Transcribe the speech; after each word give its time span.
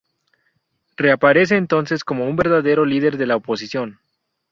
Reaparece 0.97 1.57
entonces 1.57 2.03
como 2.03 2.25
un 2.27 2.35
verdadero 2.35 2.85
líder 2.85 3.17
de 3.17 3.27
la 3.27 3.35
oposición. 3.35 3.99